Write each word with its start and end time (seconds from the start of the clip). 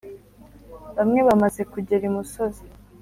Bamwe 0.95 1.19
bamaze 1.27 1.61
kugera 1.71 2.03
imusozi 2.09 2.63